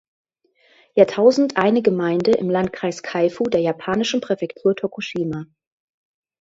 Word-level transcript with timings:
Jahrtausend 0.95 1.57
eine 1.57 1.83
Gemeinde 1.83 2.31
im 2.31 2.49
Landkreis 2.49 3.03
Kaifu 3.03 3.43
der 3.43 3.61
japanischen 3.61 4.19
Präfektur 4.19 4.75
Tokushima. 4.75 5.45